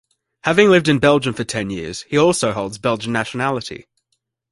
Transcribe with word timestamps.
Having 0.45 0.71
lived 0.71 0.87
in 0.87 0.97
Belgium 0.97 1.35
for 1.35 1.43
ten 1.43 1.69
years, 1.69 2.01
he 2.09 2.17
also 2.17 2.53
holds 2.53 2.79
Belgian 2.79 3.13
nationality. 3.13 3.85